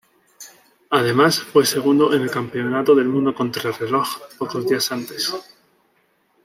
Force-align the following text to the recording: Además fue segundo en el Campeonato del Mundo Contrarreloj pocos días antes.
Además 0.89 1.39
fue 1.43 1.63
segundo 1.63 2.11
en 2.11 2.23
el 2.23 2.31
Campeonato 2.31 2.95
del 2.95 3.05
Mundo 3.07 3.35
Contrarreloj 3.35 4.07
pocos 4.39 4.67
días 4.67 4.91
antes. 4.91 5.31